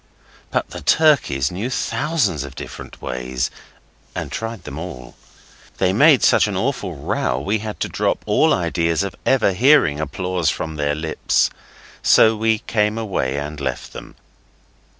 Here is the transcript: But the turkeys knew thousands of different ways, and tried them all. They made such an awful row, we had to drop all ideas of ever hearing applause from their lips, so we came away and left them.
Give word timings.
But 0.49 0.71
the 0.71 0.81
turkeys 0.81 1.51
knew 1.51 1.69
thousands 1.69 2.43
of 2.43 2.55
different 2.55 3.03
ways, 3.03 3.51
and 4.15 4.31
tried 4.31 4.63
them 4.63 4.79
all. 4.79 5.15
They 5.77 5.93
made 5.93 6.23
such 6.23 6.47
an 6.47 6.57
awful 6.57 6.95
row, 6.95 7.39
we 7.39 7.59
had 7.59 7.79
to 7.81 7.87
drop 7.87 8.23
all 8.25 8.51
ideas 8.51 9.03
of 9.03 9.15
ever 9.27 9.51
hearing 9.53 9.99
applause 9.99 10.49
from 10.49 10.73
their 10.75 10.95
lips, 10.95 11.51
so 12.01 12.35
we 12.35 12.57
came 12.65 12.97
away 12.97 13.37
and 13.37 13.59
left 13.59 13.93
them. 13.93 14.15